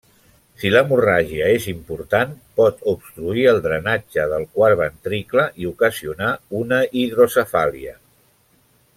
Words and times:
Si 0.61 0.69
l'hemorràgia 0.71 1.49
és 1.57 1.65
important, 1.73 2.31
pot 2.59 2.79
obstruir 2.93 3.43
el 3.51 3.61
drenatge 3.65 4.25
del 4.31 4.47
quart 4.55 4.79
ventricle 4.79 5.45
i 5.65 5.69
ocasionar 5.73 6.31
una 6.61 6.81
hidrocefàlia. 7.03 7.95